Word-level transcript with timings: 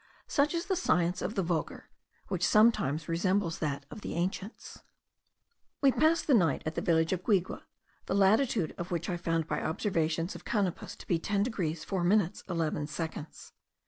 Such 0.25 0.55
is 0.55 0.65
the 0.65 0.75
science 0.75 1.21
of 1.21 1.35
the 1.35 1.43
vulgar, 1.43 1.87
which 2.27 2.43
sometimes 2.43 3.07
resembles 3.07 3.59
that 3.59 3.85
of 3.91 4.01
the 4.01 4.15
ancients. 4.15 4.81
We 5.79 5.91
passed 5.91 6.25
the 6.25 6.33
night 6.33 6.63
at 6.65 6.73
the 6.73 6.81
village 6.81 7.13
of 7.13 7.23
Guigue, 7.23 7.61
the 8.07 8.15
latitude 8.15 8.73
of 8.79 8.89
which 8.89 9.07
I 9.11 9.17
found 9.17 9.45
by 9.45 9.61
observations 9.61 10.33
of 10.33 10.43
Canopus 10.43 10.95
to 10.95 11.05
be 11.07 11.19
10 11.19 11.43
degrees 11.43 11.83
4 11.83 12.03
minutes 12.03 12.43
11 12.49 12.87
seconds. 12.87 13.53